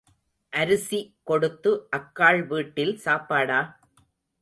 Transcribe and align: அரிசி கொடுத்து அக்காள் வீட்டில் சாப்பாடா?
அரிசி 0.53 0.99
கொடுத்து 1.23 1.73
அக்காள் 1.91 2.41
வீட்டில் 2.47 2.95
சாப்பாடா? 3.05 3.61